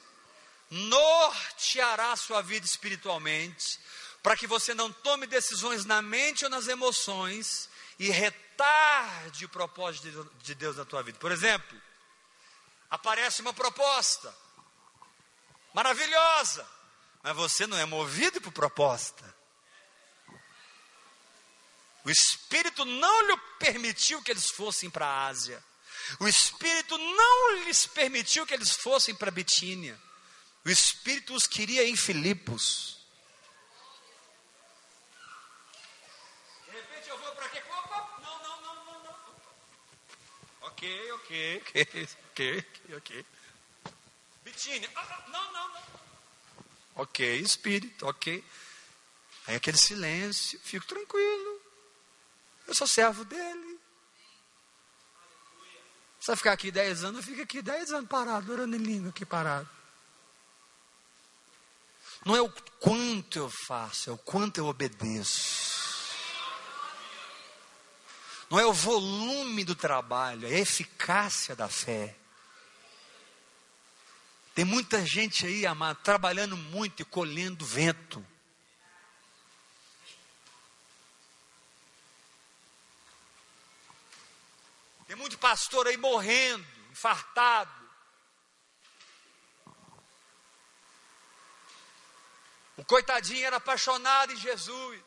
[0.73, 3.79] norteará a sua vida espiritualmente,
[4.23, 10.33] para que você não tome decisões na mente ou nas emoções e retarde o propósito
[10.41, 11.19] de Deus na tua vida.
[11.19, 11.79] Por exemplo,
[12.89, 14.35] aparece uma proposta
[15.75, 16.67] maravilhosa,
[17.23, 19.23] mas você não é movido por proposta.
[22.03, 25.63] O Espírito não lhe permitiu que eles fossem para a Ásia.
[26.19, 30.01] O Espírito não lhes permitiu que eles fossem para Bitínia.
[30.65, 33.05] O Espírito os queria em Filipos.
[36.67, 37.63] De repente eu vou para quê?
[37.69, 39.17] Opa, não, não, não, não, não.
[40.61, 43.27] Ok, ok, ok, ok, ok.
[44.45, 45.83] Bitínia, ah, ah, não, não, não.
[46.95, 48.45] Ok, Espírito, ok.
[49.49, 51.61] Aí aquele silêncio, fico tranquilo.
[52.69, 53.81] Eu sou servo dele.
[56.21, 59.11] Se eu ficar aqui dez anos, eu fico aqui dez anos parado, orando em língua
[59.11, 59.69] aqui parado.
[62.25, 65.73] Não é o quanto eu faço, é o quanto eu obedeço.
[68.49, 72.15] Não é o volume do trabalho, é a eficácia da fé.
[74.55, 78.25] Tem muita gente aí, amado, trabalhando muito e colhendo vento.
[85.07, 87.82] Tem muito pastor aí morrendo, infartado.
[92.93, 95.03] O coitadinho era apaixonado em Jesus.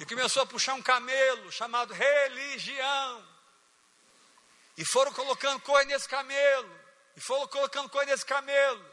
[0.00, 3.24] E começou a puxar um camelo chamado religião.
[4.76, 6.80] E foram colocando coisa nesse camelo.
[7.16, 8.84] E foram colocando coisa nesse camelo.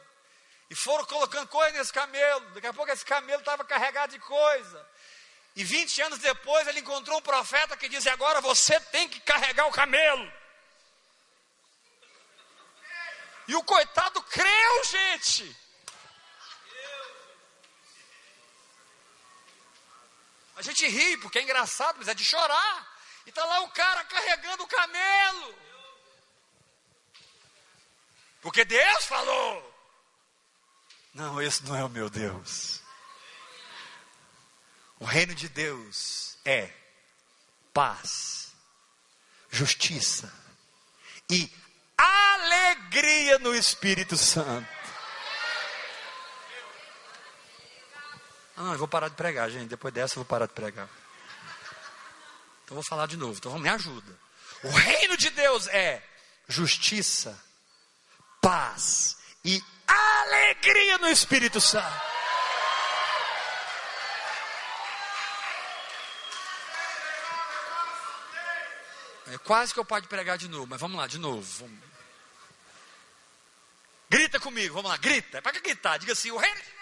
[0.70, 2.50] E foram colocando coisa nesse camelo.
[2.50, 4.88] Daqui a pouco esse camelo estava carregado de coisa.
[5.56, 9.66] E 20 anos depois ele encontrou um profeta que dizia: Agora você tem que carregar
[9.66, 10.32] o camelo.
[13.52, 15.56] E o coitado creu, gente.
[20.56, 22.98] A gente ri porque é engraçado, mas é de chorar.
[23.26, 25.54] E está lá o cara carregando o camelo.
[28.40, 29.74] Porque Deus falou.
[31.12, 32.80] Não, esse não é o meu Deus.
[34.98, 36.74] O reino de Deus é
[37.74, 38.54] paz,
[39.50, 40.32] justiça
[41.28, 41.61] e
[42.02, 44.68] alegria no Espírito Santo.
[48.56, 49.68] Ah, não, eu vou parar de pregar, gente.
[49.68, 50.88] Depois dessa eu vou parar de pregar.
[52.64, 53.34] Então vou falar de novo.
[53.36, 54.18] Então me ajuda.
[54.62, 56.02] O reino de Deus é
[56.48, 57.38] justiça,
[58.40, 62.12] paz e alegria no Espírito Santo.
[69.32, 71.40] É quase que eu pode pregar de novo, mas vamos lá, de novo.
[71.58, 71.91] Vamos.
[74.42, 75.38] Comigo, vamos lá, grita.
[75.38, 75.98] É para gritar?
[75.98, 76.72] Diga assim: o reino de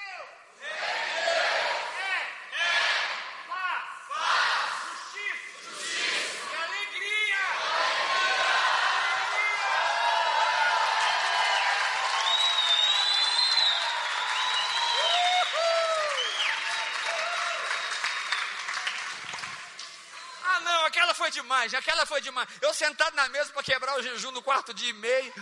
[21.21, 22.49] foi demais, aquela foi demais.
[22.63, 25.33] Eu sentado na mesa para quebrar o jejum no quarto dia e meio.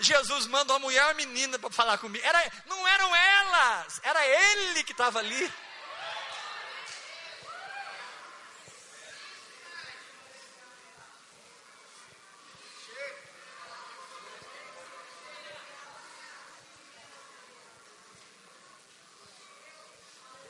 [0.00, 2.24] Jesus manda uma mulher e uma menina para falar comigo.
[2.24, 5.52] Era, não eram elas, era ele que estava ali.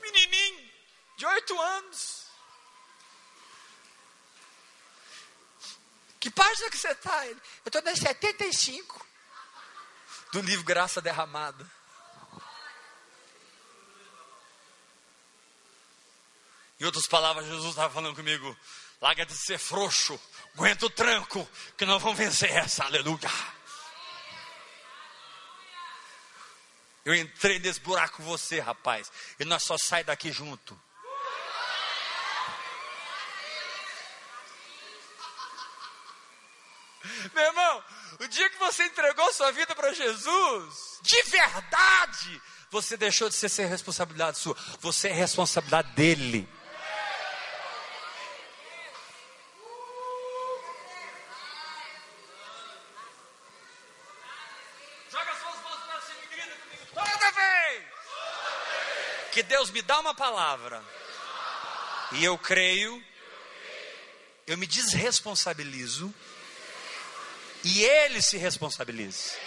[0.00, 0.70] Menininho
[1.16, 2.20] de oito anos.
[6.20, 7.26] Que página que você está?
[7.26, 7.36] Eu
[7.66, 9.10] estou na 75
[10.32, 11.66] do livro Graça Derramada.
[16.78, 18.56] Em outras palavras, Jesus estava falando comigo:
[19.00, 20.18] larga de ser frouxo,
[20.54, 23.30] aguenta o tranco, que nós vamos vencer essa, aleluia.
[27.04, 30.80] Eu entrei nesse buraco com você, rapaz, e nós só sai daqui junto.
[37.34, 37.84] Meu irmão,
[38.20, 43.48] o dia que você entregou sua vida para Jesus, de verdade, você deixou de ser,
[43.48, 46.46] ser responsabilidade sua, você é responsabilidade dele.
[59.32, 60.84] Que Deus me dá uma palavra
[62.12, 63.02] e eu creio,
[64.46, 66.12] eu me desresponsabilizo
[67.64, 69.38] e ele se responsabilize.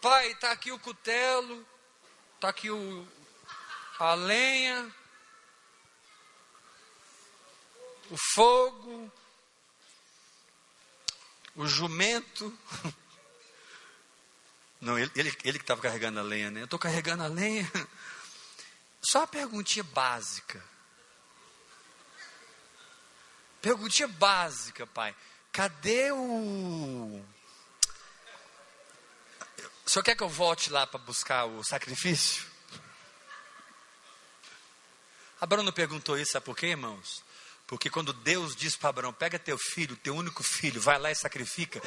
[0.00, 1.66] Pai, está aqui o cutelo,
[2.36, 3.08] está aqui o,
[3.98, 4.94] a lenha,
[8.08, 9.12] o fogo,
[11.56, 12.56] o jumento.
[14.80, 16.60] Não, ele, ele, ele que estava carregando a lenha, né?
[16.60, 17.70] Eu estou carregando a lenha.
[19.00, 20.62] Só uma perguntinha básica.
[23.62, 25.14] Perguntinha básica, pai.
[25.52, 27.24] Cadê o.
[29.84, 32.44] O senhor quer que eu volte lá para buscar o sacrifício?
[35.40, 37.22] Abraão não perguntou isso, sabe por quê, irmãos?
[37.66, 41.14] Porque quando Deus diz para Abraão: pega teu filho, teu único filho, vai lá e
[41.14, 41.80] sacrifica.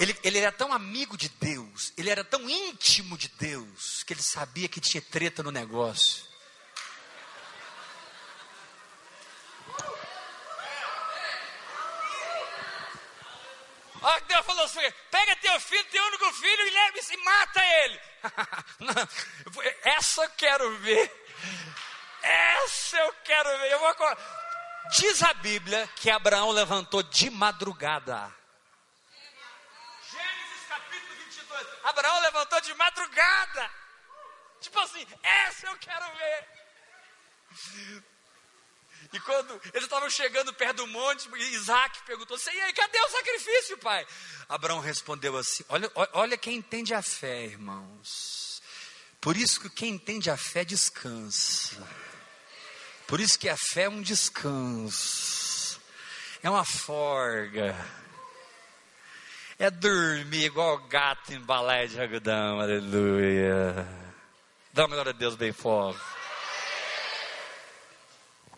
[0.00, 4.22] Ele, ele era tão amigo de Deus, ele era tão íntimo de Deus, que ele
[4.22, 6.32] sabia que tinha treta no negócio.
[14.02, 17.64] Olha que Deus falou assim: pega teu filho, teu único filho, e leve e mata
[17.64, 18.00] ele.
[19.84, 21.24] Essa eu quero ver.
[22.22, 23.72] Essa eu quero ver.
[23.72, 23.96] Eu vou...
[24.96, 28.34] Diz a Bíblia que Abraão levantou de madrugada.
[31.84, 33.70] Abraão levantou de madrugada.
[34.60, 36.48] Tipo assim, essa eu quero ver.
[39.12, 43.10] E quando eles estavam chegando perto do monte, Isaac perguntou assim: e aí, cadê o
[43.10, 44.06] sacrifício, pai?
[44.48, 48.62] Abraão respondeu assim: olha, olha quem entende a fé, irmãos.
[49.20, 51.86] Por isso que quem entende a fé descansa.
[53.06, 55.80] Por isso que a fé é um descanso,
[56.42, 58.01] é uma forga
[59.62, 63.86] é dormir igual gato em balé de algodão, aleluia.
[64.72, 66.00] Dá uma glória a Deus bem forte.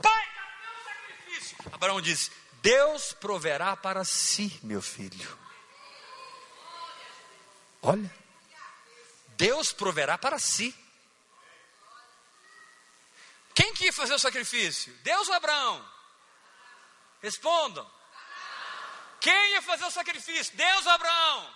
[0.01, 1.57] Pai, cadê o sacrifício?
[1.71, 2.33] Abraão disse:
[2.63, 5.39] Deus proverá para si, meu filho.
[7.83, 8.11] Olha,
[9.37, 10.75] Deus proverá para si.
[13.55, 14.91] Quem que ia fazer o sacrifício?
[15.03, 15.87] Deus ou Abraão?
[17.21, 17.87] Respondam.
[19.25, 20.55] Quem ia fazer o sacrifício?
[20.55, 21.49] Deus ou Abraão?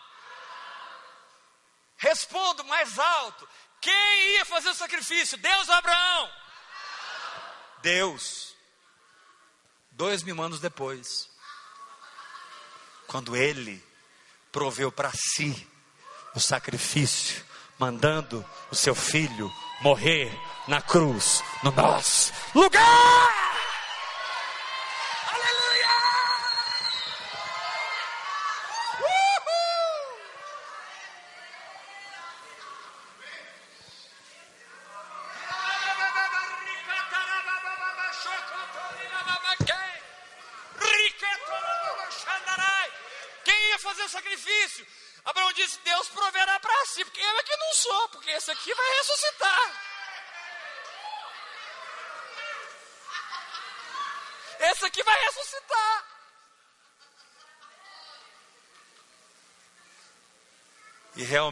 [1.99, 3.47] Respondo mais alto.
[3.79, 5.37] Quem ia fazer o sacrifício?
[5.37, 6.33] Deus ou Abraão?
[7.83, 8.55] Deus.
[9.91, 11.29] Dois mil anos depois,
[13.07, 13.85] quando ele
[14.51, 15.69] proveu para si
[16.35, 17.45] o sacrifício,
[17.79, 19.53] mandando o seu filho
[19.83, 20.33] morrer
[20.67, 23.48] na cruz, no nosso lugar.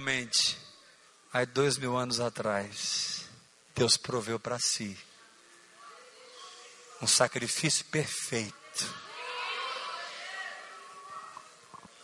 [0.06, 0.56] Realmente,
[1.32, 3.24] há dois mil anos atrás,
[3.74, 4.96] Deus proveu para si
[7.02, 8.54] um sacrifício perfeito,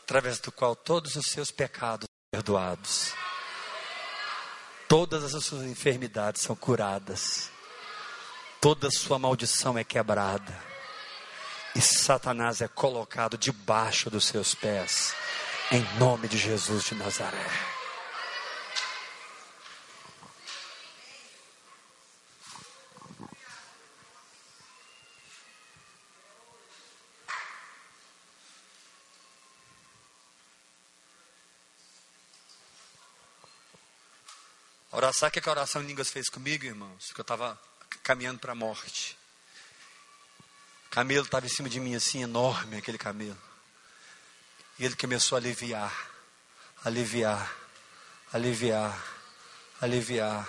[0.03, 3.15] através do qual todos os seus pecados são perdoados,
[4.89, 7.51] todas as suas enfermidades são curadas,
[8.61, 10.61] toda sua maldição é quebrada,
[11.77, 15.15] e Satanás é colocado debaixo dos seus pés.
[15.71, 17.72] Em nome de Jesus de Nazaré.
[35.13, 37.13] Sabe o que a oração em línguas fez comigo, irmãos?
[37.13, 37.61] Que eu estava
[38.03, 39.17] caminhando para a morte.
[40.87, 43.39] O camelo estava em cima de mim assim, enorme aquele camelo.
[44.79, 46.11] E ele começou a aliviar,
[46.83, 47.55] aliviar,
[48.33, 49.05] aliviar,
[49.83, 50.49] aliviar.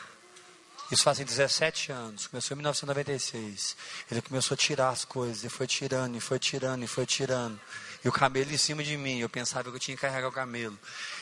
[0.89, 3.75] Isso fazem 17 anos, começou em 1996.
[4.09, 7.59] Ele começou a tirar as coisas, e foi tirando, e foi tirando, e foi tirando.
[8.03, 10.31] E o camelo em cima de mim, eu pensava que eu tinha que carregar o
[10.31, 10.77] camelo.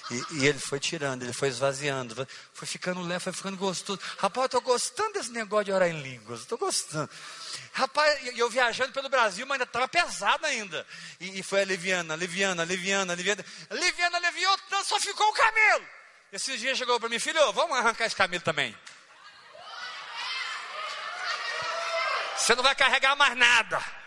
[0.09, 3.99] E, e ele foi tirando, ele foi esvaziando, foi ficando leve, foi ficando gostoso.
[4.17, 7.07] Rapaz, eu estou gostando desse negócio de orar em línguas, estou gostando.
[7.73, 10.86] Rapaz, eu viajando pelo Brasil, mas ainda estava pesado ainda.
[11.19, 13.45] E, e, foi aliviando, aliviando, aliviando, aliviando.
[13.69, 15.86] Aliviando, aliviou, tanto, só ficou o camelo.
[16.32, 18.75] Esses dias chegou para mim, filho, vamos arrancar esse camelo também.
[22.38, 24.01] Você não vai carregar mais nada.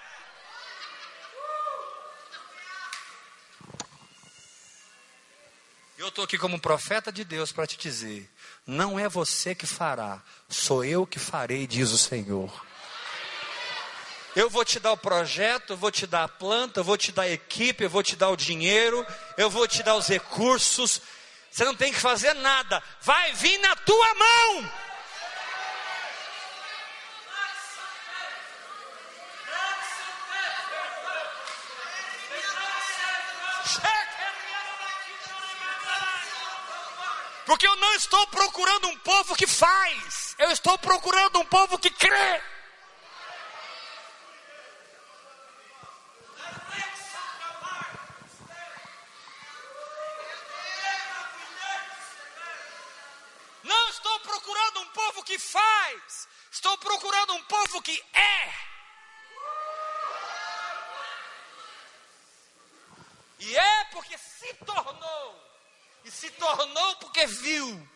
[6.04, 8.30] Eu estou aqui como profeta de Deus para te dizer:
[8.66, 12.52] não é você que fará, sou eu que farei, diz o Senhor.
[14.36, 17.10] Eu vou te dar o projeto, eu vou te dar a planta, eu vou te
[17.10, 19.06] dar a equipe, eu vou te dar o dinheiro,
[19.38, 21.00] eu vou te dar os recursos.
[21.50, 24.70] Você não tem que fazer nada, vai vir na tua mão.
[37.46, 41.90] Porque eu não estou procurando um povo que faz, eu estou procurando um povo que
[41.90, 42.42] crê.
[55.24, 58.52] que faz, estou procurando um povo que é.
[63.40, 65.43] E é porque se tornou,
[66.04, 67.88] e se tornou porque viu,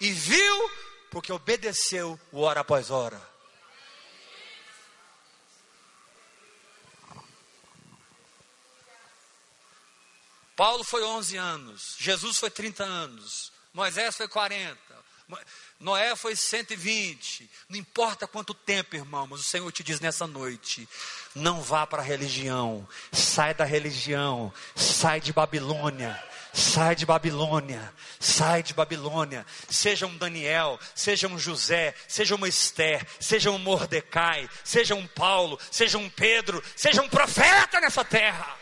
[0.00, 0.70] e viu
[1.10, 3.30] porque obedeceu o hora após hora.
[10.56, 14.78] Paulo foi 11 anos, Jesus foi 30 anos, Moisés foi 40,
[15.78, 17.48] Noé foi 120.
[17.68, 20.88] Não importa quanto tempo, irmão, mas o Senhor te diz nessa noite:
[21.34, 26.22] não vá para a religião, sai da religião, sai de Babilônia.
[26.52, 29.46] Sai de Babilônia, sai de Babilônia.
[29.68, 35.58] Seja um Daniel, seja um José, seja uma Esther, seja um Mordecai, seja um Paulo,
[35.70, 38.56] seja um Pedro, seja um profeta nessa terra.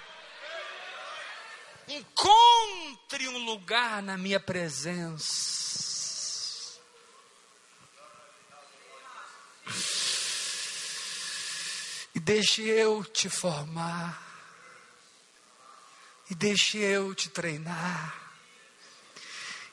[1.88, 5.58] encontre um lugar na minha presença.
[12.14, 14.27] E deixe eu te formar.
[16.30, 18.14] E deixe eu te treinar.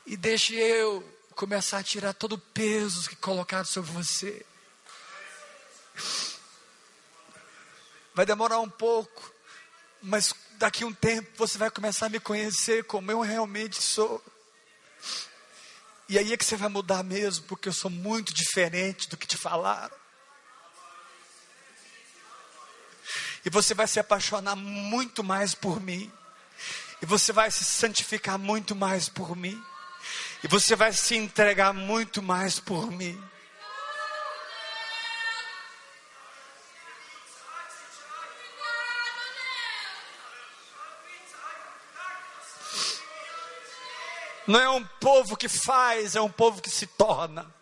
[0.06, 1.03] E deixe eu
[1.36, 4.45] começar a tirar todo o peso que colocaram sobre você.
[8.14, 9.32] Vai demorar um pouco,
[10.01, 14.24] mas daqui um tempo você vai começar a me conhecer como eu realmente sou.
[16.08, 19.28] E aí é que você vai mudar mesmo, porque eu sou muito diferente do que
[19.28, 19.95] te falaram.
[23.43, 26.12] E você vai se apaixonar muito mais por mim.
[27.06, 29.64] E você vai se santificar muito mais por mim.
[30.43, 33.16] E você vai se entregar muito mais por mim.
[44.47, 47.53] Não é um povo que faz, é um povo que se torna.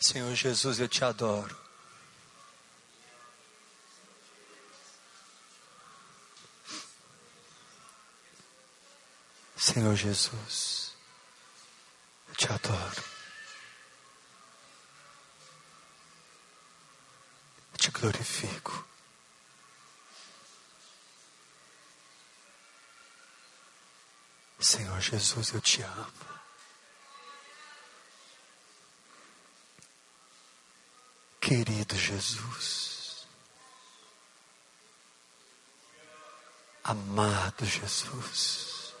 [0.00, 1.56] Senhor Jesus, eu te adoro.
[9.56, 10.94] Senhor Jesus,
[12.28, 13.04] eu te adoro.
[17.72, 18.86] Eu te glorifico.
[24.60, 26.37] Senhor Jesus, eu te amo.
[31.88, 33.26] Querido Jesus,
[36.84, 38.94] amado Jesus,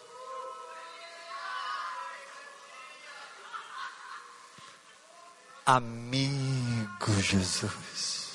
[5.66, 8.27] amigo Jesus.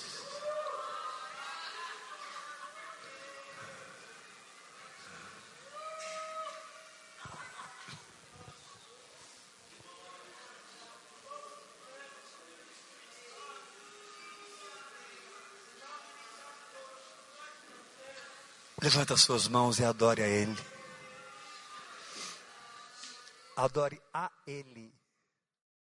[18.93, 20.55] Levanta suas mãos e adore a Ele.
[23.57, 24.93] Adore a Ele.